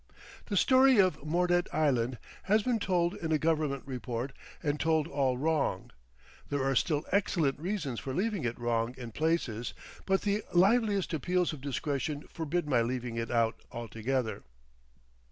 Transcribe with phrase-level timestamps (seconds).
[0.47, 5.37] The story of Mordet Island has been told in a government report and told all
[5.37, 5.91] wrong;
[6.49, 9.75] there are still excellent reasons for leaving it wrong in places,
[10.07, 14.41] but the liveliest appeals of discretion forbid my leaving it out altogether.